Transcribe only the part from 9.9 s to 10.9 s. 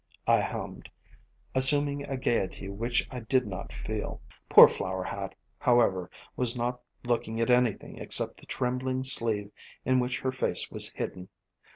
which her face was